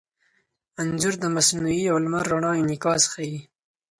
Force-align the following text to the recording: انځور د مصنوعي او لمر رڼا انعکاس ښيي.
انځور 0.81 1.13
د 1.19 1.25
مصنوعي 1.35 1.83
او 1.91 1.97
لمر 2.03 2.23
رڼا 2.31 2.51
انعکاس 2.61 3.03
ښيي. 3.11 3.39